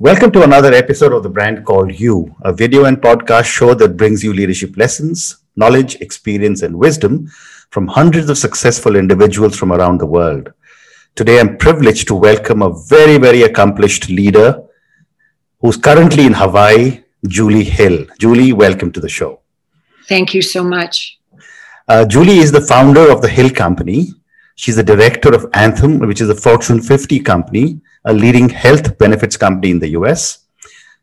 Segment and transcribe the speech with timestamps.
[0.00, 3.96] Welcome to another episode of the brand called You, a video and podcast show that
[3.96, 7.26] brings you leadership lessons, knowledge, experience, and wisdom
[7.70, 10.52] from hundreds of successful individuals from around the world.
[11.16, 14.62] Today, I'm privileged to welcome a very, very accomplished leader
[15.60, 18.06] who's currently in Hawaii, Julie Hill.
[18.20, 19.40] Julie, welcome to the show.
[20.06, 21.18] Thank you so much.
[21.88, 24.10] Uh, Julie is the founder of the Hill Company.
[24.60, 29.36] She's the director of Anthem, which is a Fortune 50 company a leading health benefits
[29.36, 30.46] company in the US.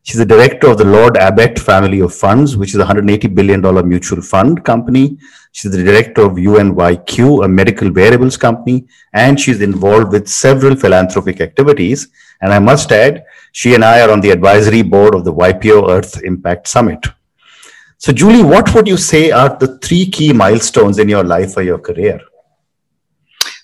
[0.03, 3.61] She's the director of the Lord Abbett Family of Funds, which is a $180 billion
[3.87, 5.17] mutual fund company.
[5.53, 11.39] She's the director of UNYQ, a medical wearables company, and she's involved with several philanthropic
[11.39, 12.09] activities.
[12.41, 15.89] And I must add, she and I are on the advisory board of the YPO
[15.89, 17.05] Earth Impact Summit.
[17.99, 21.63] So, Julie, what would you say are the three key milestones in your life or
[21.63, 22.19] your career?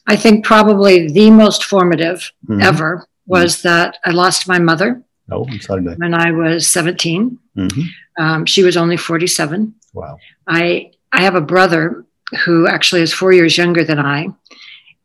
[0.07, 2.61] I think probably the most formative mm-hmm.
[2.61, 5.03] ever was that I lost my mother.
[5.31, 5.83] Oh, I'm sorry.
[5.83, 7.37] When I was 17.
[7.55, 7.81] Mm-hmm.
[8.21, 9.73] Um, she was only 47.
[9.93, 10.17] Wow.
[10.47, 12.05] I, I have a brother
[12.45, 14.27] who actually is four years younger than I,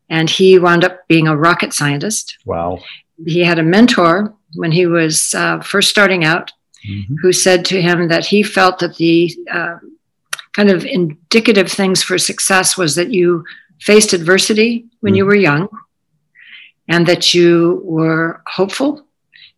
[0.09, 2.39] and he wound up being a rocket scientist.
[2.45, 2.81] Wow.
[3.25, 6.53] He had a mentor when he was uh, first starting out
[6.89, 7.17] mm-hmm.
[7.17, 9.79] who said to him that he felt that the uh,
[10.53, 13.45] kind of indicative things for success was that you
[13.81, 15.19] faced adversity when mm-hmm.
[15.19, 15.69] you were young
[16.89, 19.07] and that you were hopeful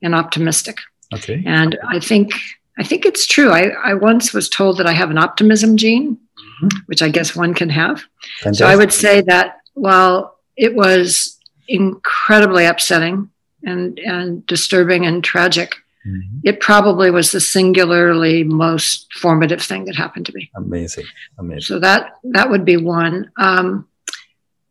[0.02, 0.78] and optimistic.
[1.14, 1.42] Okay.
[1.46, 2.32] And I think
[2.78, 3.50] I think it's true.
[3.50, 6.78] I, I once was told that I have an optimism gene, mm-hmm.
[6.86, 8.04] which I guess one can have.
[8.40, 8.54] Fantastic.
[8.54, 13.30] So I would say that while it was incredibly upsetting
[13.64, 15.74] and, and disturbing and tragic,
[16.06, 16.38] mm-hmm.
[16.44, 20.48] it probably was the singularly most formative thing that happened to me.
[20.54, 21.06] Amazing.
[21.38, 21.62] Amazing.
[21.62, 23.30] So that that would be one.
[23.38, 23.88] Um,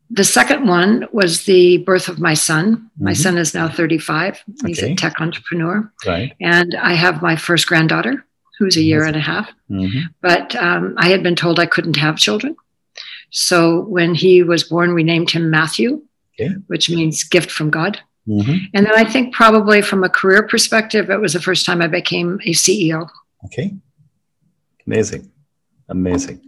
[0.09, 2.89] the second one was the birth of my son.
[2.97, 3.21] My mm-hmm.
[3.21, 4.43] son is now 35.
[4.65, 4.93] He's okay.
[4.93, 5.91] a tech entrepreneur.
[6.05, 6.33] Right.
[6.39, 8.25] And I have my first granddaughter,
[8.57, 9.51] who's a year and a half.
[9.69, 10.07] Mm-hmm.
[10.21, 12.55] But um, I had been told I couldn't have children.
[13.29, 16.03] So when he was born, we named him Matthew,
[16.39, 16.53] okay.
[16.67, 17.99] which means gift from God.
[18.27, 18.65] Mm-hmm.
[18.73, 21.87] And then I think probably from a career perspective, it was the first time I
[21.87, 23.09] became a CEO.
[23.45, 23.75] Okay.
[24.85, 25.29] Amazing.
[25.89, 26.41] Amazing.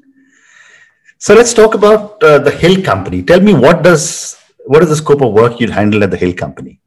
[1.19, 3.21] So let's talk about uh, the Hill Company.
[3.21, 6.33] Tell me what does what is the scope of work you'd handle at the Hill
[6.33, 6.79] Company?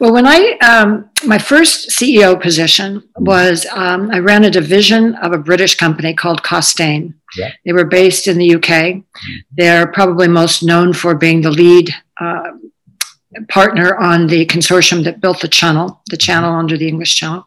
[0.00, 5.32] Well, when I um, my first CEO position was um, I ran a division of
[5.32, 7.14] a British company called Costain.
[7.36, 7.50] Yeah.
[7.66, 8.62] They were based in the UK.
[8.62, 9.36] Mm-hmm.
[9.52, 12.52] They're probably most known for being the lead uh,
[13.48, 16.60] partner on the consortium that built the channel, the channel mm-hmm.
[16.60, 17.46] under the English Channel,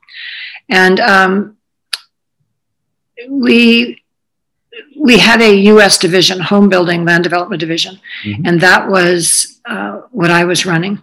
[0.70, 1.58] and um,
[3.30, 4.04] we
[5.00, 5.98] we had a U.S.
[5.98, 8.46] division, home building, land development division, mm-hmm.
[8.46, 11.02] and that was uh, what I was running.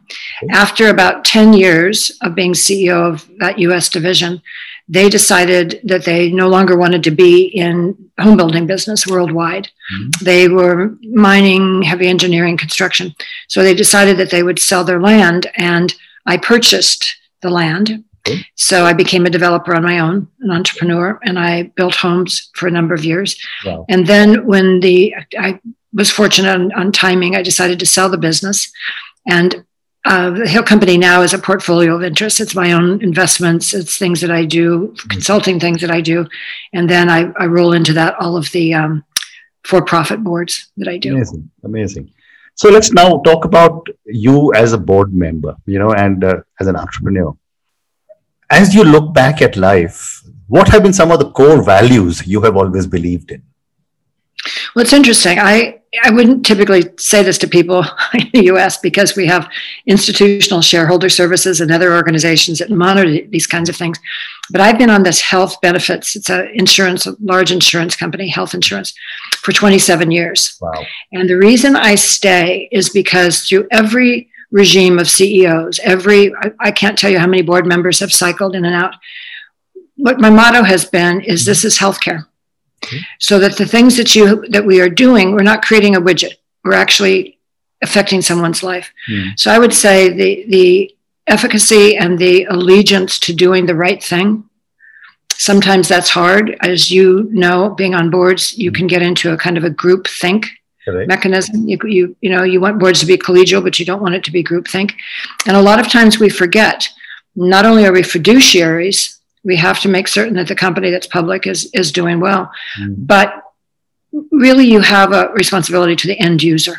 [0.50, 3.88] After about 10 years of being CEO of that U.S.
[3.88, 4.42] division,
[4.88, 9.66] they decided that they no longer wanted to be in home building business worldwide.
[9.66, 10.24] Mm-hmm.
[10.24, 13.14] They were mining, heavy engineering, construction.
[13.48, 15.94] So they decided that they would sell their land, and
[16.26, 17.06] I purchased
[17.40, 18.04] the land
[18.54, 22.66] so I became a developer on my own, an entrepreneur, and I built homes for
[22.66, 23.38] a number of years.
[23.64, 23.84] Wow.
[23.88, 25.60] And then when the I
[25.92, 28.72] was fortunate on, on, timing, I decided to sell the business.
[29.28, 29.64] And
[30.04, 32.40] uh, the Hill Company now is a portfolio of interests.
[32.40, 33.72] It's my own investments.
[33.72, 35.08] It's things that I do, mm-hmm.
[35.08, 36.26] consulting things that I do,
[36.72, 39.04] and then I, I roll into that all of the um,
[39.64, 41.14] for-profit boards that I do.
[41.14, 42.10] Amazing, amazing.
[42.56, 46.68] So let's now talk about you as a board member, you know, and uh, as
[46.68, 47.34] an entrepreneur
[48.50, 52.40] as you look back at life, what have been some of the core values you
[52.42, 53.42] have always believed in?
[54.74, 55.38] Well, it's interesting.
[55.38, 57.84] I, I wouldn't typically say this to people
[58.14, 59.48] in the US because we have
[59.86, 63.98] institutional shareholder services and other organizations that monitor these kinds of things.
[64.50, 68.54] But I've been on this health benefits, it's a insurance, a large insurance company, health
[68.54, 68.92] insurance,
[69.38, 70.58] for 27 years.
[70.60, 70.72] Wow.
[71.12, 75.80] And the reason I stay is because through every regime of CEOs.
[75.80, 78.94] Every I, I, can't tell you how many board members have cycled in and out.
[79.96, 82.26] What my motto has been is this is healthcare.
[82.84, 82.98] Okay.
[83.18, 86.34] So that the things that you that we are doing, we're not creating a widget.
[86.64, 87.38] We're actually
[87.82, 88.92] affecting someone's life.
[89.10, 89.38] Mm.
[89.38, 90.94] So I would say the the
[91.26, 94.44] efficacy and the allegiance to doing the right thing.
[95.32, 96.56] Sometimes that's hard.
[96.60, 100.06] As you know, being on boards, you can get into a kind of a group
[100.06, 100.46] think
[100.84, 101.08] Correct.
[101.08, 101.66] mechanism.
[101.68, 104.24] You, you, you know, you want boards to be collegial, but you don't want it
[104.24, 104.92] to be groupthink.
[105.46, 106.88] And a lot of times we forget,
[107.34, 111.46] not only are we fiduciaries, we have to make certain that the company that's public
[111.46, 112.50] is, is doing well,
[112.80, 112.94] mm-hmm.
[112.98, 113.42] but
[114.30, 116.76] really you have a responsibility to the end user.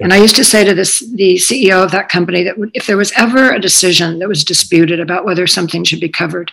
[0.00, 2.96] And I used to say to this the CEO of that company that if there
[2.96, 6.50] was ever a decision that was disputed about whether something should be covered,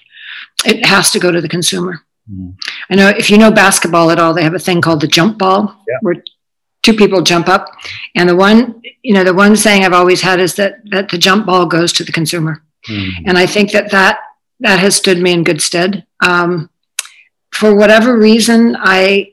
[0.65, 2.01] it has to go to the consumer.
[2.31, 2.55] Mm.
[2.89, 5.39] I know if you know basketball at all, they have a thing called the jump
[5.39, 5.97] ball, yeah.
[6.01, 6.23] where
[6.81, 7.67] two people jump up,
[8.15, 11.17] and the one you know the one saying I've always had is that that the
[11.17, 13.11] jump ball goes to the consumer, mm.
[13.25, 14.19] and I think that that
[14.59, 16.05] that has stood me in good stead.
[16.21, 16.69] Um,
[17.51, 19.31] for whatever reason, I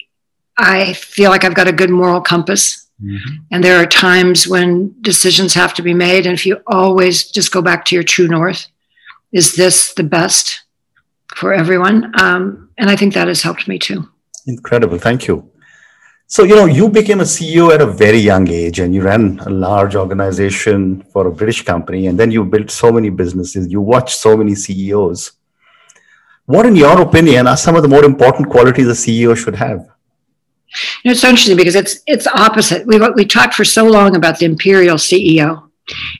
[0.56, 2.86] I feel like I've got a good moral compass.
[3.02, 3.34] Mm-hmm.
[3.50, 6.26] And there are times when decisions have to be made.
[6.26, 8.66] And if you always just go back to your true north,
[9.32, 10.62] is this the best
[11.34, 12.18] for everyone?
[12.18, 14.08] Um, and I think that has helped me too.
[14.46, 14.98] Incredible.
[14.98, 15.50] Thank you.
[16.28, 19.38] So, you know, you became a CEO at a very young age and you ran
[19.46, 22.08] a large organization for a British company.
[22.08, 23.68] And then you built so many businesses.
[23.70, 25.32] You watched so many CEOs.
[26.46, 29.88] What, in your opinion, are some of the more important qualities a CEO should have?
[31.04, 32.86] You know, it's interesting because it's it's opposite.
[32.86, 35.70] We we talked for so long about the imperial CEO,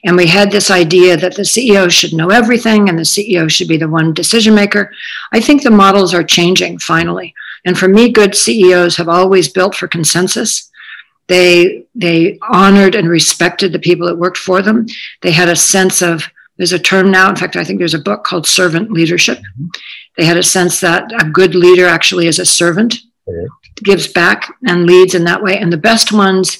[0.05, 3.67] and we had this idea that the CEO should know everything and the CEO should
[3.67, 4.91] be the one decision maker.
[5.31, 7.33] I think the models are changing finally,
[7.67, 10.71] and for me, good CEOs have always built for consensus.
[11.27, 14.87] They they honored and respected the people that worked for them.
[15.21, 16.23] They had a sense of
[16.55, 17.29] there's a term now.
[17.29, 19.39] In fact, I think there's a book called servant leadership.
[20.15, 22.95] They had a sense that a good leader actually is a servant
[23.83, 25.57] gives back and leads in that way.
[25.57, 26.59] And the best ones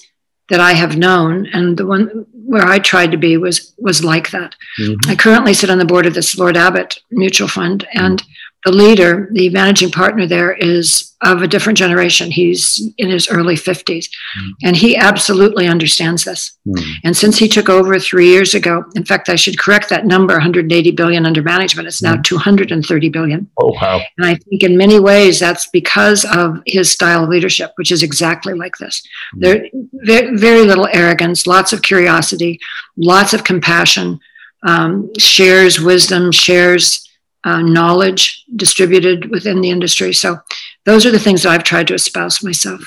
[0.50, 4.31] that I have known, and the one where I tried to be was was like
[4.31, 4.56] that.
[4.77, 5.09] Mm-hmm.
[5.09, 8.21] I currently sit on the board of this Lord Abbett Mutual Fund, and
[8.65, 12.30] the leader, the managing partner there, is of a different generation.
[12.30, 14.51] He's in his early 50s, mm.
[14.63, 16.57] and he absolutely understands this.
[16.68, 16.92] Mm.
[17.04, 20.33] And since he took over three years ago, in fact, I should correct that number
[20.33, 21.88] 180 billion under management.
[21.88, 22.24] It's now mm.
[22.24, 23.50] 230 billion.
[23.59, 24.00] Oh, wow.
[24.18, 28.04] And I think in many ways that's because of his style of leadership, which is
[28.04, 29.01] exactly like this.
[29.36, 29.42] Mm.
[29.42, 32.59] There, very, very little arrogance, lots of curiosity,
[32.95, 34.19] lots of compassion,
[34.63, 37.06] um, shares wisdom, shares
[37.44, 40.13] uh, knowledge distributed within the industry.
[40.13, 40.39] So
[40.86, 42.81] those are the things that I've tried to espouse myself.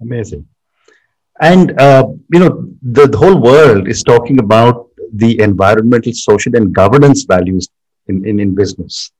[0.00, 0.46] Amazing.
[1.40, 6.74] And, uh, you know, the, the, whole world is talking about the environmental, social, and
[6.74, 7.68] governance values
[8.06, 9.10] in, in, in business.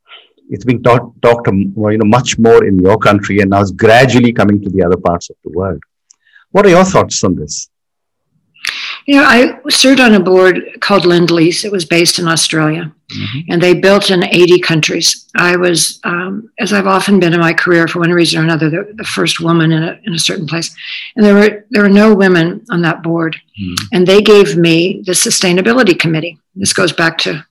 [0.49, 4.33] It's being talked talked you know, much more in your country and now it's gradually
[4.33, 5.83] coming to the other parts of the world.
[6.53, 7.69] What are your thoughts on this?
[9.07, 11.65] You know, I served on a board called Lendlease.
[11.65, 13.53] It was based in Australia, mm-hmm.
[13.53, 15.29] and they built in 80 countries.
[15.37, 18.69] I was, um, as I've often been in my career, for one reason or another,
[18.69, 20.75] the, the first woman in a, in a certain place,
[21.15, 23.87] and there were there were no women on that board, mm-hmm.
[23.93, 26.39] and they gave me the sustainability committee.
[26.57, 27.47] This goes back to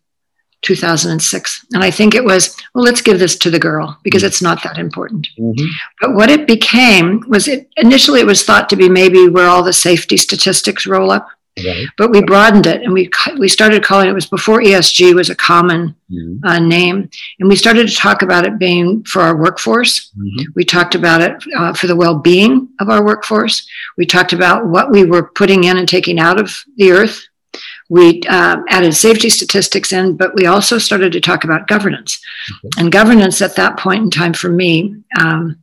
[0.66, 1.66] 2006.
[1.74, 4.28] And I think it was, well, let's give this to the girl because mm-hmm.
[4.28, 5.28] it's not that important.
[5.40, 5.66] Mm-hmm.
[6.02, 9.64] But what it became was it initially it was thought to be maybe where all
[9.64, 11.30] the safety statistics roll up.
[11.64, 11.86] Right.
[11.98, 15.36] But we broadened it and we we started calling it, was before ESG was a
[15.36, 16.46] common mm-hmm.
[16.46, 17.10] uh, name,
[17.40, 20.12] and we started to talk about it being for our workforce.
[20.18, 20.52] Mm-hmm.
[20.56, 23.66] We talked about it uh, for the well-being of our workforce.
[23.98, 27.26] We talked about what we were putting in and taking out of the earth.
[27.88, 32.20] We uh, added safety statistics in, but we also started to talk about governance.
[32.52, 32.80] Mm-hmm.
[32.82, 35.58] And governance at that point in time for me um,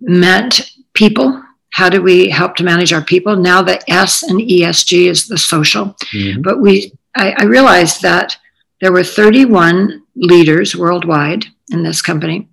[0.00, 3.36] meant people how do we help to manage our people?
[3.36, 5.96] Now the S and ESG is the social.
[6.14, 6.42] Mm-hmm.
[6.42, 8.36] But we, I, I realized that
[8.80, 12.48] there were 31 leaders worldwide in this company.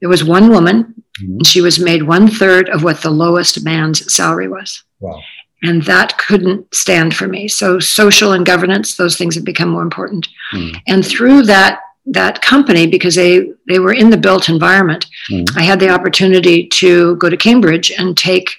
[0.00, 1.32] There was one woman, mm-hmm.
[1.38, 4.82] and she was made one third of what the lowest man's salary was.
[5.00, 5.20] Wow.
[5.62, 7.46] And that couldn't stand for me.
[7.46, 10.26] So social and governance, those things have become more important.
[10.54, 10.80] Mm.
[10.86, 11.80] And through that
[12.10, 15.06] that company because they they were in the built environment.
[15.30, 15.56] Mm.
[15.56, 18.50] I had the opportunity to go to Cambridge and take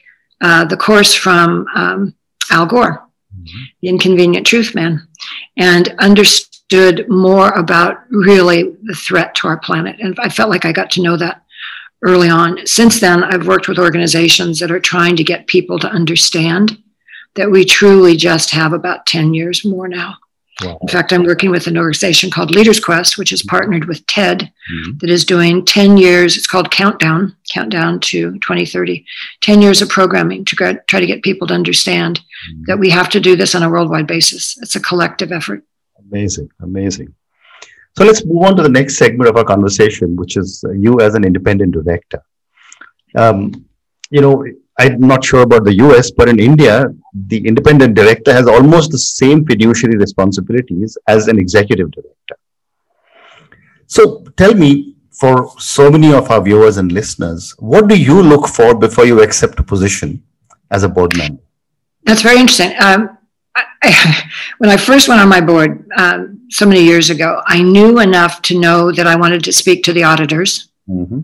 [0.41, 2.15] uh, the course from um,
[2.50, 3.63] Al Gore, mm-hmm.
[3.81, 5.08] the Inconvenient Truth Man,
[5.58, 9.98] and understood more about really the threat to our planet.
[10.00, 11.43] And I felt like I got to know that
[12.03, 12.65] early on.
[12.65, 16.81] Since then, I've worked with organizations that are trying to get people to understand
[17.36, 20.17] that we truly just have about 10 years more now
[20.63, 20.77] Wow.
[20.82, 24.39] In fact, I'm working with an organization called Leaders Quest, which is partnered with TED,
[24.41, 24.98] mm-hmm.
[25.00, 26.38] that is doing 10 years.
[26.38, 29.06] It's called Countdown, Countdown to 2030.
[29.41, 30.56] 10 years of programming to
[30.88, 32.63] try to get people to understand mm-hmm.
[32.68, 34.58] that we have to do this on a worldwide basis.
[34.62, 35.63] It's a collective effort.
[36.12, 37.13] Amazing, amazing.
[37.98, 41.15] So let's move on to the next segment of our conversation, which is you as
[41.15, 42.24] an independent director.
[43.15, 43.65] Um,
[44.10, 44.46] you know,
[44.80, 48.98] I'm not sure about the US, but in India, the independent director has almost the
[48.98, 52.38] same fiduciary responsibilities as an executive director.
[53.88, 58.48] So tell me, for so many of our viewers and listeners, what do you look
[58.48, 60.24] for before you accept a position
[60.72, 61.41] as a board member?
[62.06, 62.74] That's very interesting.
[62.82, 63.18] Um,
[63.56, 67.62] I, I, when I first went on my board um, so many years ago, I
[67.62, 71.20] knew enough to know that I wanted to speak to the auditors mm-hmm.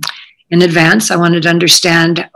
[0.51, 1.09] in advance.
[1.09, 2.29] I wanted to understand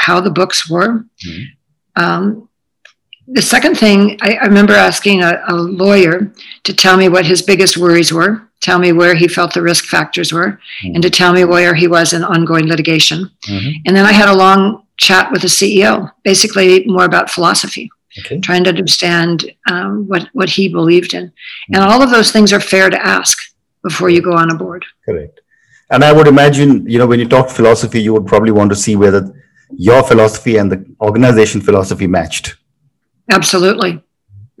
[0.00, 1.06] how the books were.
[1.26, 2.02] Mm-hmm.
[2.02, 2.48] Um,
[3.32, 6.32] the second thing, I, I remember asking a, a, lawyer
[6.64, 9.84] to tell me what his biggest worries were, tell me where he felt the risk
[9.84, 10.94] factors were, mm-hmm.
[10.94, 13.30] and to tell me where he was in ongoing litigation.
[13.48, 13.82] Mm-hmm.
[13.86, 18.40] And then I had a long chat with the CEO, basically more about philosophy, okay.
[18.40, 21.26] trying to understand um, what, what he believed in.
[21.26, 21.74] Mm-hmm.
[21.74, 23.38] And all of those things are fair to ask
[23.84, 24.84] before you go on a board.
[25.04, 25.40] Correct.
[25.90, 28.76] And I would imagine, you know, when you talk philosophy, you would probably want to
[28.76, 29.32] see whether
[29.70, 32.56] your philosophy and the organization philosophy matched.
[33.30, 34.02] Absolutely.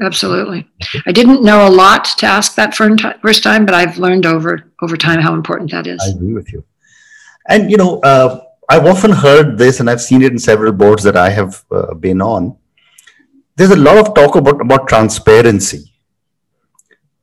[0.02, 0.66] Absolutely.
[1.06, 4.96] I didn't know a lot to ask that first time, but I've learned over over
[4.96, 6.00] time how important that is.
[6.02, 6.64] I agree with you.
[7.48, 11.02] And you know, uh, I've often heard this, and I've seen it in several boards
[11.02, 12.56] that I have uh, been on.
[13.56, 15.92] There's a lot of talk about about transparency,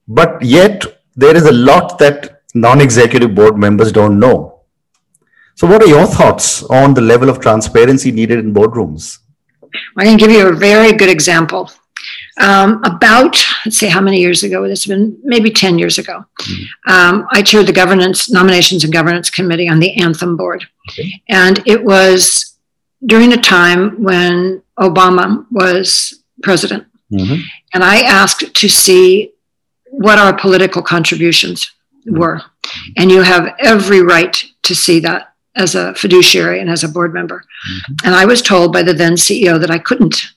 [0.07, 0.85] but yet
[1.15, 4.61] there is a lot that non-executive board members don't know.
[5.55, 9.17] So, what are your thoughts on the level of transparency needed in boardrooms?
[9.97, 11.71] I can give you a very good example.
[12.39, 14.67] Um, about, let's see, how many years ago?
[14.67, 16.23] this has been maybe 10 years ago.
[16.39, 16.91] Mm-hmm.
[16.91, 20.65] Um, I chaired the governance, nominations and governance committee on the Anthem board.
[20.89, 21.21] Okay.
[21.29, 22.57] And it was
[23.05, 26.85] during a time when Obama was president.
[27.11, 27.41] Mm-hmm.
[27.73, 29.31] And I asked to see
[29.89, 31.73] what our political contributions
[32.05, 32.41] were.
[32.97, 37.13] And you have every right to see that as a fiduciary and as a board
[37.13, 37.43] member.
[37.69, 38.07] Mm-hmm.
[38.07, 40.33] And I was told by the then CEO that I couldn't.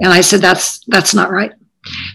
[0.00, 1.52] And I said, that's, that's not right.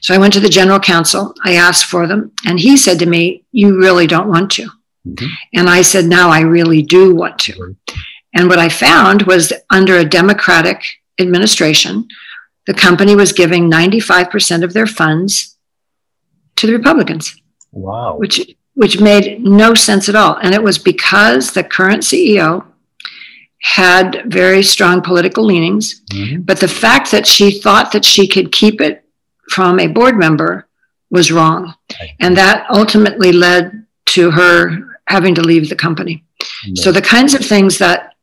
[0.02, 1.34] So I went to the general counsel.
[1.44, 2.32] I asked for them.
[2.46, 4.68] And he said to me, You really don't want to.
[5.08, 5.26] Mm-hmm.
[5.54, 7.76] And I said, Now I really do want to.
[8.34, 10.84] And what I found was that under a Democratic
[11.20, 12.08] administration,
[12.68, 15.58] the company was giving 95% of their funds
[16.58, 17.36] to the Republicans.
[17.72, 18.18] Wow.
[18.18, 20.36] Which which made no sense at all.
[20.36, 22.66] And it was because the current CEO
[23.62, 26.42] had very strong political leanings, mm-hmm.
[26.42, 29.04] but the fact that she thought that she could keep it
[29.50, 30.68] from a board member
[31.10, 31.74] was wrong.
[32.20, 36.24] And that ultimately led to her having to leave the company.
[36.42, 36.76] Mm-hmm.
[36.76, 38.14] So the kinds of things that,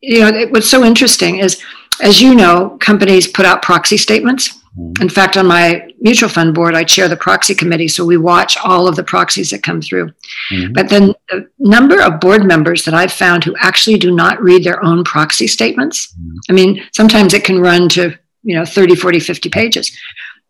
[0.00, 1.62] you know, it, what's so interesting is,
[2.02, 4.60] as you know, companies put out proxy statements.
[5.00, 8.56] In fact, on my mutual fund board, I chair the proxy committee, so we watch
[8.58, 10.10] all of the proxies that come through.
[10.50, 10.72] Mm-hmm.
[10.72, 14.64] But then the number of board members that I've found who actually do not read
[14.64, 16.38] their own proxy statements, mm-hmm.
[16.48, 19.96] I mean, sometimes it can run to, you know, 30, 40, 50 pages.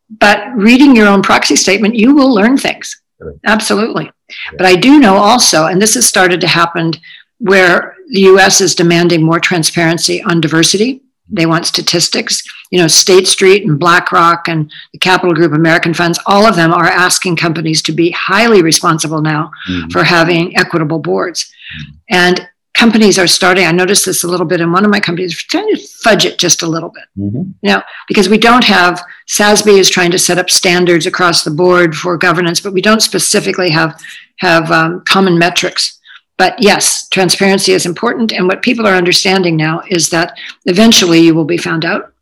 [0.08, 3.02] But reading your own proxy statement, you will learn things.
[3.44, 4.04] Absolutely.
[4.04, 4.56] Yeah.
[4.56, 6.92] But I do know also, and this has started to happen
[7.38, 12.42] where the US is demanding more transparency on diversity they want statistics.
[12.70, 16.72] You know, State Street and BlackRock and the Capital Group American funds, all of them
[16.72, 19.88] are asking companies to be highly responsible now mm-hmm.
[19.88, 21.44] for having equitable boards.
[21.44, 21.94] Mm-hmm.
[22.10, 25.36] And companies are starting, I noticed this a little bit in one of my companies,
[25.36, 27.04] trying to fudge it just a little bit.
[27.16, 27.50] Mm-hmm.
[27.62, 31.52] You know, because we don't have, SASB is trying to set up standards across the
[31.52, 33.98] board for governance, but we don't specifically have,
[34.38, 36.00] have um, common metrics
[36.36, 38.32] but yes, transparency is important.
[38.32, 40.36] And what people are understanding now is that
[40.66, 42.12] eventually you will be found out.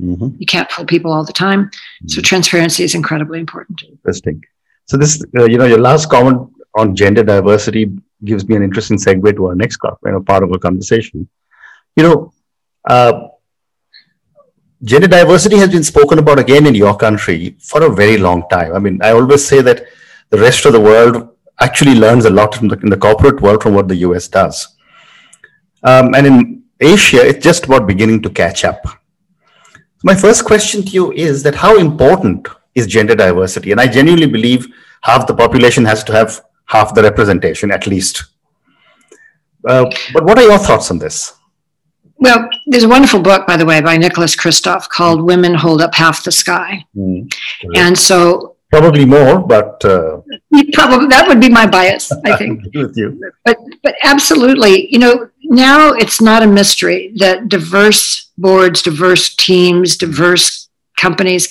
[0.00, 0.36] Mm-hmm.
[0.38, 1.66] You can't fool people all the time.
[1.66, 2.08] Mm-hmm.
[2.08, 3.82] So transparency is incredibly important.
[3.82, 4.42] Interesting.
[4.86, 7.90] So this, uh, you know, your last comment on gender diversity
[8.24, 11.28] gives me an interesting segue to our next you know, part of our conversation.
[11.96, 12.32] You know,
[12.88, 13.28] uh,
[14.82, 18.74] gender diversity has been spoken about again in your country for a very long time.
[18.74, 19.86] I mean, I always say that
[20.30, 23.74] the rest of the world actually learns a lot the, in the corporate world from
[23.74, 24.76] what the US does.
[25.82, 28.84] Um, and in Asia, it's just about beginning to catch up.
[30.02, 33.72] My first question to you is that how important is gender diversity?
[33.72, 34.66] And I genuinely believe
[35.02, 38.24] half the population has to have half the representation at least.
[39.66, 41.34] Uh, but what are your thoughts on this?
[42.16, 45.94] Well, there's a wonderful book, by the way, by Nicholas Kristof called Women Hold Up
[45.94, 46.84] Half the Sky.
[46.96, 47.30] Mm,
[47.74, 50.20] and so probably more, but uh,
[50.72, 52.10] probably that would be my bias.
[52.24, 53.08] I think with you,
[53.44, 59.96] but but absolutely, you know, now it's not a mystery that diverse boards, diverse teams,
[59.96, 61.48] diverse companies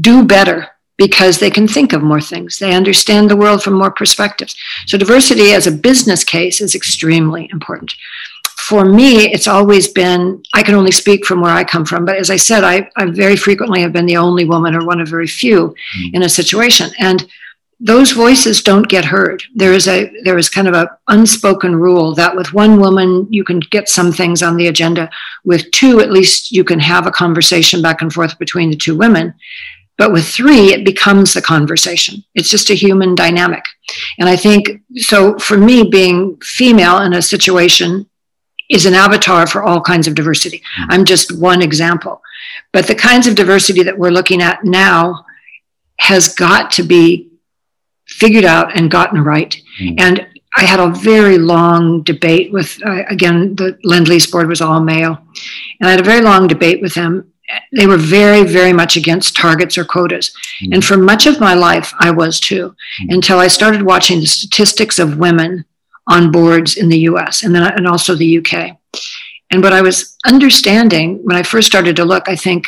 [0.00, 0.68] do better
[0.98, 2.58] because they can think of more things.
[2.58, 4.54] They understand the world from more perspectives.
[4.86, 7.94] So diversity as a business case is extremely important
[8.68, 12.16] for me, it's always been, I can only speak from where I come from, but
[12.16, 15.08] as I said, I, I very frequently have been the only woman or one of
[15.08, 16.14] very few mm.
[16.14, 16.90] in a situation.
[17.00, 17.26] And
[17.80, 19.42] those voices don't get heard.
[19.56, 23.42] There is a there is kind of a unspoken rule that with one woman you
[23.42, 25.10] can get some things on the agenda.
[25.44, 28.96] With two, at least you can have a conversation back and forth between the two
[28.96, 29.34] women.
[29.98, 32.22] But with three, it becomes the conversation.
[32.36, 33.64] It's just a human dynamic.
[34.20, 38.08] And I think so for me, being female in a situation
[38.70, 40.58] is an avatar for all kinds of diversity.
[40.58, 40.90] Mm-hmm.
[40.90, 42.22] I'm just one example.
[42.72, 45.24] But the kinds of diversity that we're looking at now
[45.98, 47.30] has got to be
[48.06, 49.56] figured out and gotten right.
[49.80, 50.00] Mm.
[50.00, 50.26] And
[50.56, 54.80] I had a very long debate with, uh, again, the Lend Lease board was all
[54.80, 55.18] male.
[55.80, 57.32] And I had a very long debate with them.
[57.72, 60.34] They were very, very much against targets or quotas.
[60.62, 60.74] Mm.
[60.74, 63.14] And for much of my life, I was too, mm.
[63.14, 65.64] until I started watching the statistics of women
[66.06, 68.76] on boards in the US and then and also the UK.
[69.50, 72.66] And what I was understanding when I first started to look, I think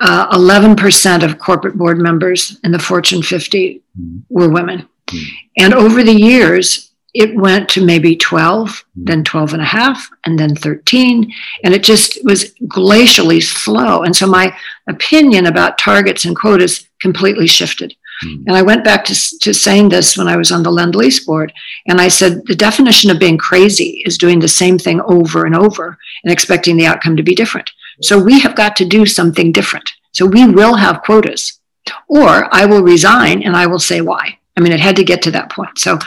[0.00, 4.18] uh, 11% of corporate board members in the Fortune 50 mm-hmm.
[4.30, 4.88] were women.
[5.06, 5.34] Mm-hmm.
[5.58, 9.04] And over the years, it went to maybe 12, mm-hmm.
[9.04, 11.30] then 12 and a half, and then 13.
[11.64, 14.02] And it just was glacially slow.
[14.02, 14.56] And so my
[14.88, 17.94] opinion about targets and quotas completely shifted.
[18.24, 18.44] Mm.
[18.46, 21.24] And I went back to, to saying this when I was on the Lend Lease
[21.24, 21.52] board.
[21.86, 25.54] And I said, the definition of being crazy is doing the same thing over and
[25.54, 27.70] over and expecting the outcome to be different.
[28.02, 29.90] So we have got to do something different.
[30.12, 31.60] So we will have quotas,
[32.08, 34.38] or I will resign and I will say why.
[34.56, 35.78] I mean, it had to get to that point.
[35.78, 35.98] So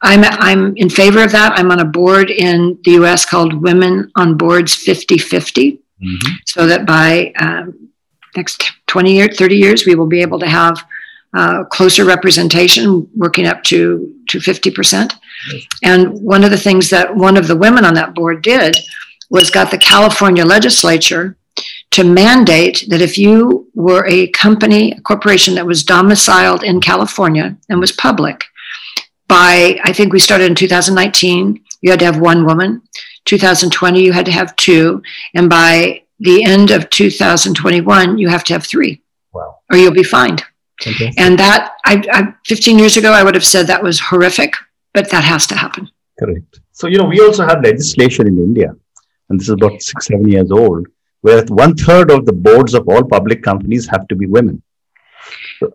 [0.00, 1.52] I'm, I'm in favor of that.
[1.58, 6.32] I'm on a board in the US called Women on Boards 50 50, mm-hmm.
[6.46, 7.90] so that by um,
[8.36, 10.82] next 20 years, 30 years, we will be able to have
[11.36, 15.12] uh, closer representation, working up to, to 50%.
[15.82, 18.76] And one of the things that one of the women on that board did
[19.30, 21.36] was got the California legislature
[21.92, 27.56] to mandate that if you were a company, a corporation that was domiciled in California
[27.68, 28.44] and was public,
[29.28, 32.82] by I think we started in 2019, you had to have one woman.
[33.26, 35.02] 2020, you had to have two.
[35.34, 39.02] And by the end of 2021, you have to have three.
[39.32, 39.58] Wow.
[39.70, 40.44] Or you'll be fined.
[40.86, 41.12] Okay.
[41.18, 44.54] And that, I, I, 15 years ago, I would have said that was horrific,
[44.94, 45.88] but that has to happen.
[46.18, 46.60] Correct.
[46.72, 48.74] So, you know, we also have legislation in India,
[49.28, 50.86] and this is about six, seven years old,
[51.20, 54.62] where one third of the boards of all public companies have to be women.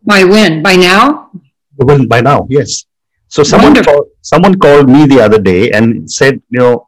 [0.04, 0.63] By when?
[0.63, 1.30] By now?
[1.78, 2.86] Well, by now, yes.
[3.28, 6.88] So someone called, someone called me the other day and said, you know,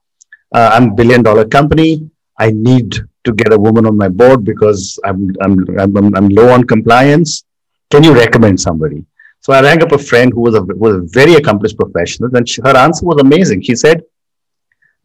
[0.56, 2.10] uh, I'm a billion dollar company.
[2.40, 6.50] I need to get a woman on my board because I'm, I'm, I'm, I'm low
[6.50, 7.44] on compliance.
[7.90, 9.06] Can you recommend somebody?
[9.40, 12.48] So I rang up a friend who was a, was a very accomplished professional and
[12.48, 13.62] she, her answer was amazing.
[13.62, 14.04] She said,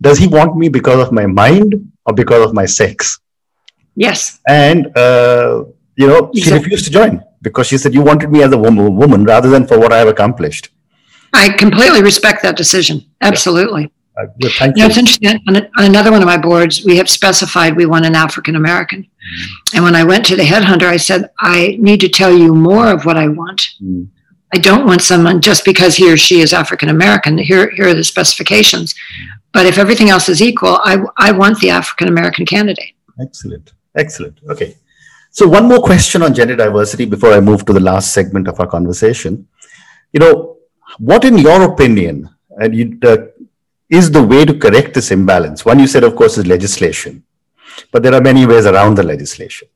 [0.00, 3.20] does he want me because of my mind or because of my sex?
[3.94, 4.40] Yes.
[4.48, 5.64] And, uh,
[5.96, 8.96] you know, she refused to join because she said, You wanted me as a woman,
[8.96, 10.70] woman rather than for what I have accomplished.
[11.32, 13.04] I completely respect that decision.
[13.20, 13.82] Absolutely.
[13.82, 13.88] Yeah.
[14.18, 14.50] Uh, you.
[14.60, 15.40] Know, it's interesting.
[15.48, 19.02] On, on, another one of my boards, we have specified we want an African American.
[19.02, 19.74] Mm.
[19.74, 22.88] And when I went to the headhunter, I said, I need to tell you more
[22.88, 23.68] of what I want.
[23.82, 24.08] Mm.
[24.54, 27.38] I don't want someone just because he or she is African American.
[27.38, 28.94] Here, here are the specifications.
[29.52, 32.92] But if everything else is equal, I, I want the African American candidate.
[33.20, 33.72] Excellent.
[33.96, 34.40] Excellent.
[34.50, 34.76] Okay.
[35.30, 38.60] So one more question on gender diversity before I move to the last segment of
[38.60, 39.48] our conversation.
[40.12, 40.58] You know,
[40.98, 43.16] what in your opinion and you, uh,
[43.92, 45.64] is the way to correct this imbalance?
[45.64, 47.22] One you said, of course, is legislation,
[47.92, 49.68] but there are many ways around the legislation.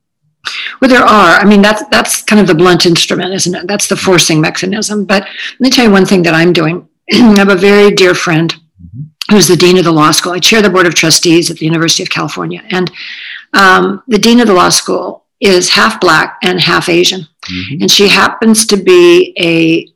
[0.80, 1.36] Well, there are.
[1.36, 3.66] I mean, that's that's kind of the blunt instrument, isn't it?
[3.66, 5.04] That's the forcing mechanism.
[5.04, 6.88] But let me tell you one thing that I'm doing.
[7.12, 9.34] I have a very dear friend mm-hmm.
[9.34, 10.32] who's the dean of the law school.
[10.32, 12.90] I chair the board of trustees at the University of California, and
[13.52, 17.82] um, the dean of the law school is half black and half Asian, mm-hmm.
[17.82, 19.88] and she happens to be a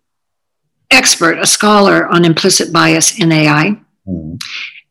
[0.91, 3.81] expert, a scholar on implicit bias in AI.
[4.11, 4.35] Mm-hmm.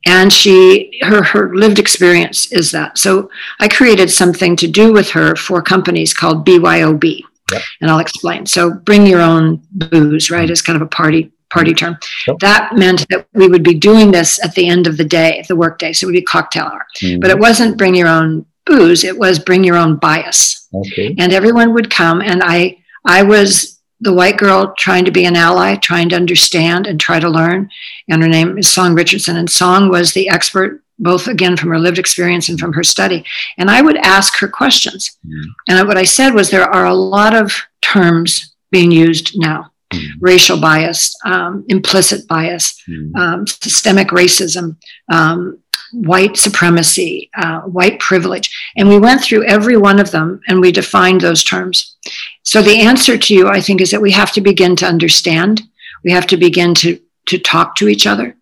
[0.05, 2.97] And she, her, her lived experience is that.
[2.97, 3.29] So
[3.59, 7.61] I created something to do with her for companies called BYOB, yep.
[7.81, 8.45] and I'll explain.
[8.45, 10.43] So bring your own booze, right?
[10.43, 10.53] Mm-hmm.
[10.53, 11.97] Is kind of a party party term.
[12.27, 12.39] Yep.
[12.39, 15.55] That meant that we would be doing this at the end of the day, the
[15.55, 15.93] workday.
[15.93, 16.85] So it would be cocktail hour.
[17.01, 17.19] Mm-hmm.
[17.19, 20.67] But it wasn't bring your own booze, it was bring your own bias.
[20.73, 21.15] Okay.
[21.17, 25.35] And everyone would come and I I was the white girl trying to be an
[25.35, 27.69] ally, trying to understand and try to learn.
[28.09, 29.37] And her name is Song Richardson.
[29.37, 33.25] And Song was the expert, both again from her lived experience and from her study.
[33.57, 35.17] And I would ask her questions.
[35.25, 35.43] Mm.
[35.67, 40.07] And what I said was there are a lot of terms being used now mm.
[40.21, 43.15] racial bias, um, implicit bias, mm.
[43.15, 44.77] um, systemic racism,
[45.11, 45.59] um,
[45.91, 48.49] white supremacy, uh, white privilege.
[48.77, 51.97] And we went through every one of them and we defined those terms.
[52.43, 55.61] So the answer to you, I think, is that we have to begin to understand.
[56.03, 58.35] We have to begin to, to talk to each other.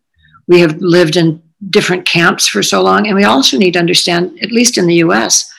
[0.47, 3.07] We have lived in different camps for so long.
[3.07, 5.51] And we also need to understand, at least in the US,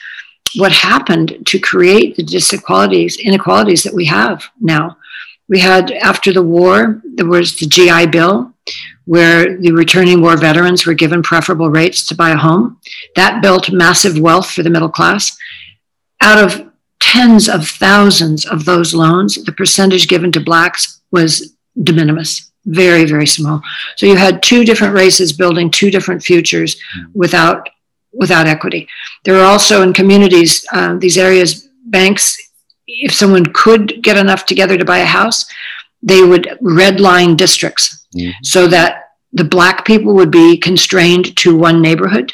[0.55, 4.97] what happened to create the disequalities, inequalities that we have now.
[5.47, 8.53] We had, after the war, there was the GI Bill,
[9.05, 12.79] where the returning war veterans were given preferable rates to buy a home.
[13.15, 15.35] That built massive wealth for the middle class.
[16.21, 16.68] Out of
[16.99, 23.05] tens of thousands of those loans, the percentage given to blacks was de minimis, very,
[23.05, 23.61] very small.
[23.95, 26.79] So you had two different races building two different futures
[27.13, 27.69] without
[28.11, 28.87] without equity.
[29.23, 32.37] There are also in communities, uh, these areas, banks,
[32.87, 35.45] if someone could get enough together to buy a house,
[36.01, 38.31] they would redline districts mm-hmm.
[38.43, 42.33] so that the black people would be constrained to one neighborhood.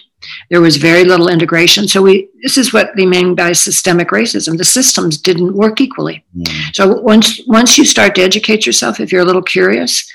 [0.50, 1.88] There was very little integration.
[1.88, 4.58] So we this is what they mean by systemic racism.
[4.58, 6.24] The systems didn't work equally.
[6.36, 6.70] Mm-hmm.
[6.74, 10.12] So once once you start to educate yourself, if you're a little curious,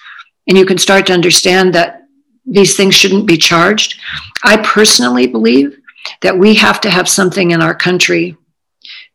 [0.46, 2.02] and you can start to understand that
[2.46, 4.00] these things shouldn't be charged.
[4.44, 5.78] I personally believe
[6.22, 8.36] that we have to have something in our country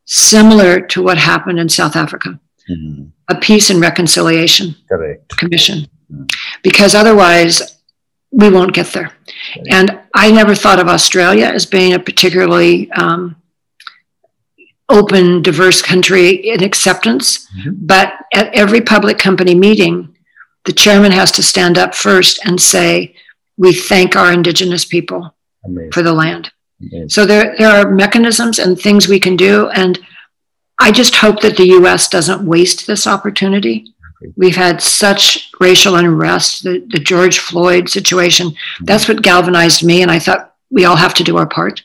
[0.05, 3.05] similar to what happened in South Africa mm-hmm.
[3.29, 5.37] a peace and reconciliation Correct.
[5.37, 5.87] commission.
[6.11, 6.25] Mm-hmm.
[6.63, 7.74] Because otherwise,
[8.31, 9.11] we won't get there.
[9.69, 13.35] And I never thought of Australia as being a particularly um,
[14.89, 17.47] open, diverse country in acceptance.
[17.51, 17.71] Mm-hmm.
[17.73, 20.15] But at every public company meeting,
[20.65, 23.15] the chairman has to stand up first and say,
[23.57, 25.91] We thank our Indigenous people Amazing.
[25.91, 26.51] for the land.
[26.81, 27.09] Amazing.
[27.09, 29.69] So there, there are mechanisms and things we can do.
[29.69, 29.99] And
[30.79, 33.93] I just hope that the US doesn't waste this opportunity.
[34.35, 38.49] We've had such racial unrest, the, the George Floyd situation.
[38.49, 38.85] Mm-hmm.
[38.85, 40.01] That's what galvanized me.
[40.01, 41.83] And I thought we all have to do our part.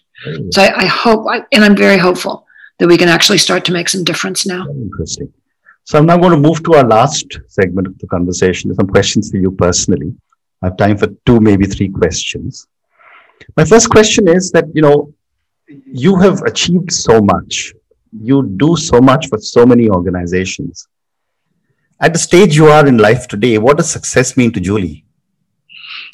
[0.51, 2.47] So I, I hope, I, and I'm very hopeful
[2.79, 4.65] that we can actually start to make some difference now.
[4.67, 5.33] Very interesting.
[5.85, 8.75] So I'm now going to move to our last segment of the conversation.
[8.75, 10.15] Some questions for you personally.
[10.63, 12.67] I have time for two, maybe three questions.
[13.57, 15.13] My first question is that, you know,
[15.69, 17.73] you have achieved so much.
[18.13, 20.87] You do so much for so many organizations.
[22.01, 25.05] At the stage you are in life today, what does success mean to Julie?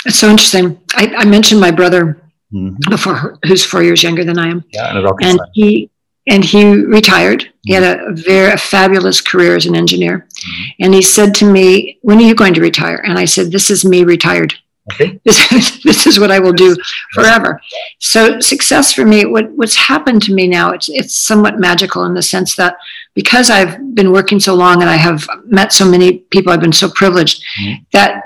[0.04, 0.80] It's so interesting.
[0.94, 2.20] I, I mentioned my brother
[2.52, 2.90] mm-hmm.
[2.90, 4.64] before, who's four years younger than I am.
[4.72, 5.90] Yeah, and, and he
[6.28, 7.48] and he retired.
[7.64, 10.26] He had a, a very a fabulous career as an engineer.
[10.28, 10.84] Mm-hmm.
[10.84, 13.70] And he said to me, "When are you going to retire?" And I said, "This
[13.70, 14.54] is me retired.
[14.92, 15.20] Okay.
[15.24, 16.76] This, this is what I will do
[17.14, 17.60] forever."
[18.00, 22.14] So success for me, what what's happened to me now, it's it's somewhat magical in
[22.14, 22.76] the sense that
[23.16, 26.72] because I've been working so long and I have met so many people, I've been
[26.72, 27.82] so privileged mm-hmm.
[27.92, 28.22] that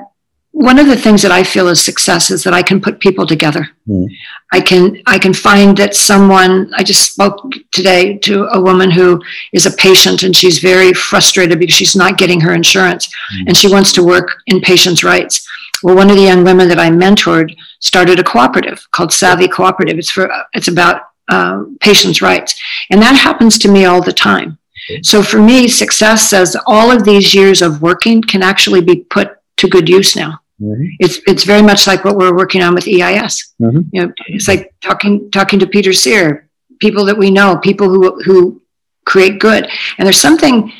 [0.50, 3.24] one of the things that I feel is success is that I can put people
[3.24, 3.70] together.
[3.88, 4.08] Mm.
[4.52, 7.40] I can I can find that someone I just spoke
[7.72, 9.22] today to a woman who
[9.52, 13.44] is a patient and she's very frustrated because she's not getting her insurance mm.
[13.46, 15.48] and she wants to work in patients' rights.
[15.82, 19.98] Well, one of the young women that I mentored started a cooperative called Savvy Cooperative.
[19.98, 24.58] It's for it's about uh, patients' rights, and that happens to me all the time.
[25.02, 29.36] So for me, success says all of these years of working can actually be put
[29.58, 30.40] to good use now.
[30.60, 30.84] Mm-hmm.
[30.98, 33.54] It's it's very much like what we're working on with EIS.
[33.60, 33.80] Mm-hmm.
[33.92, 36.48] You know, it's like talking talking to Peter Cyr,
[36.80, 38.60] people that we know, people who who
[39.04, 39.68] create good.
[39.98, 40.72] And there's something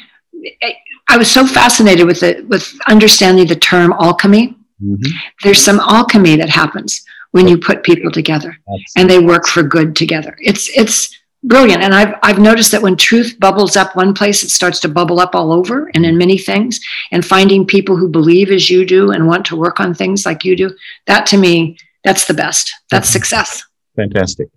[1.08, 4.54] I was so fascinated with it with understanding the term alchemy.
[4.82, 5.16] Mm-hmm.
[5.42, 8.86] There's some alchemy that happens when you put people together Absolutely.
[8.96, 10.36] and they work for good together.
[10.40, 11.82] It's it's brilliant.
[11.82, 15.20] And I've, I've noticed that when truth bubbles up one place, it starts to bubble
[15.20, 16.80] up all over and in many things.
[17.12, 20.44] And finding people who believe as you do and want to work on things like
[20.44, 20.74] you do,
[21.06, 22.72] that to me, that's the best.
[22.90, 23.12] That's mm-hmm.
[23.12, 23.64] success.
[23.96, 24.48] Fantastic.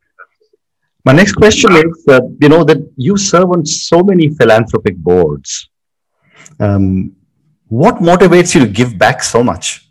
[1.06, 5.70] My next question is, uh, you know, that you serve on so many philanthropic boards.
[6.60, 7.16] Um,
[7.68, 9.86] what motivates you to give back so much?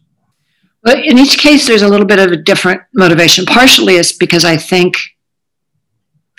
[0.84, 3.44] Well, in each case, there's a little bit of a different motivation.
[3.44, 4.96] Partially, it's because I think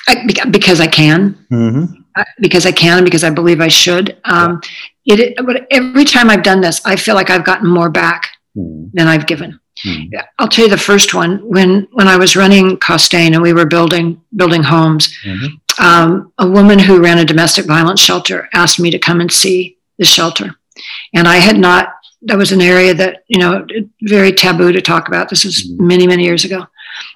[0.08, 2.22] I, because I can, mm-hmm.
[2.40, 4.18] because I can, because I believe I should.
[4.26, 4.62] Um,
[5.06, 5.16] yeah.
[5.16, 8.90] it, it, every time I've done this, I feel like I've gotten more back mm-hmm.
[8.94, 9.60] than I've given.
[9.86, 10.20] Mm-hmm.
[10.40, 13.66] I'll tell you the first one when when I was running Costain and we were
[13.66, 15.14] building building homes.
[15.26, 15.84] Mm-hmm.
[15.84, 19.78] Um, a woman who ran a domestic violence shelter asked me to come and see
[19.98, 20.56] the shelter,
[21.14, 21.96] and I had not.
[22.26, 23.66] That was an area that you know
[24.04, 25.30] very taboo to talk about.
[25.30, 25.88] This was mm-hmm.
[25.88, 26.68] many many years ago.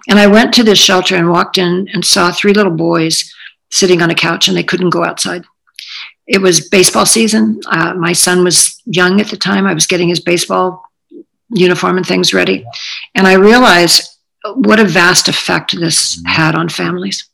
[0.07, 3.33] And I went to this shelter and walked in and saw three little boys
[3.69, 5.43] sitting on a couch and they couldn't go outside.
[6.25, 7.61] It was baseball season.
[7.67, 9.65] Uh, my son was young at the time.
[9.65, 10.83] I was getting his baseball
[11.49, 12.65] uniform and things ready.
[13.15, 14.17] And I realized
[14.55, 17.29] what a vast effect this had on families.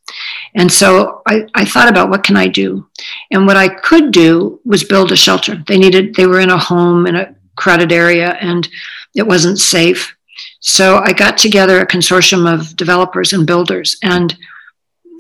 [0.55, 2.87] And so I, I thought about what can I do?
[3.31, 5.63] And what I could do was build a shelter.
[5.67, 8.67] They needed, they were in a home in a crowded area and
[9.15, 10.15] it wasn't safe.
[10.63, 14.35] So I got together a consortium of developers and builders and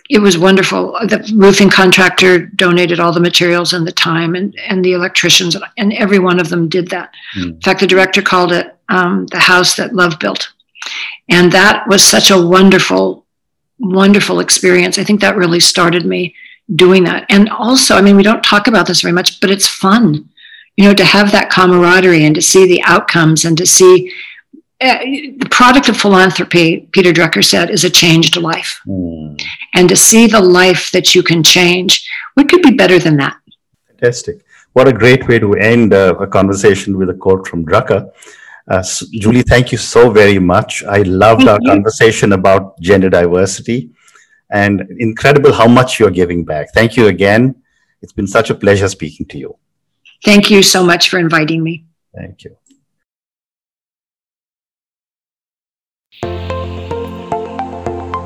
[0.09, 0.93] it was wonderful.
[1.07, 5.93] The roofing contractor donated all the materials and the time, and, and the electricians, and
[5.93, 7.11] every one of them did that.
[7.37, 7.55] Mm.
[7.55, 10.51] In fact, the director called it um, the house that love built.
[11.29, 13.25] And that was such a wonderful,
[13.79, 14.99] wonderful experience.
[14.99, 16.35] I think that really started me
[16.75, 17.25] doing that.
[17.29, 20.29] And also, I mean, we don't talk about this very much, but it's fun,
[20.75, 24.11] you know, to have that camaraderie and to see the outcomes and to see
[24.83, 28.81] the product of philanthropy, Peter Drucker said, is a changed life.
[28.87, 29.41] Mm.
[29.75, 33.37] And to see the life that you can change, what could be better than that?
[33.87, 34.43] Fantastic.
[34.73, 38.11] What a great way to end uh, a conversation with a quote from Drucker.
[38.69, 40.83] Uh, so, Julie, thank you so very much.
[40.83, 41.69] I loved thank our you.
[41.69, 43.91] conversation about gender diversity
[44.51, 46.73] and incredible how much you're giving back.
[46.73, 47.55] Thank you again.
[48.01, 49.57] It's been such a pleasure speaking to you.
[50.25, 51.85] Thank you so much for inviting me.
[52.15, 52.55] Thank you.